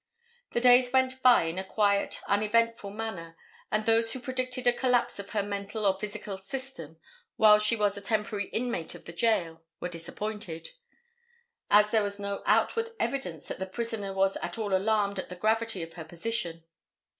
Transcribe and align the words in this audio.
The 0.53 0.59
days 0.59 0.91
went 0.91 1.21
by 1.21 1.43
in 1.43 1.59
a 1.59 1.63
quiet 1.63 2.21
uneventful 2.25 2.89
manner 2.89 3.37
and 3.71 3.85
those 3.85 4.13
who 4.13 4.19
predicted 4.19 4.65
a 4.65 4.73
collapse 4.73 5.19
of 5.19 5.29
her 5.29 5.43
mental 5.43 5.85
or 5.85 5.93
physical 5.93 6.39
system, 6.39 6.97
while 7.35 7.59
she 7.59 7.75
was 7.75 7.95
a 7.97 8.01
temporary 8.01 8.47
inmate 8.47 8.95
of 8.95 9.05
the 9.05 9.13
jail 9.13 9.61
were 9.79 9.89
disappointed; 9.89 10.69
as 11.69 11.91
there 11.91 12.01
was 12.01 12.17
no 12.19 12.41
outward 12.47 12.89
evidence 12.99 13.47
that 13.47 13.59
the 13.59 13.67
prisoner 13.67 14.11
was 14.11 14.37
at 14.37 14.57
all 14.57 14.75
alarmed 14.75 15.19
at 15.19 15.29
the 15.29 15.35
gravity 15.35 15.83
of 15.83 15.93
her 15.93 16.03
position. 16.05 16.63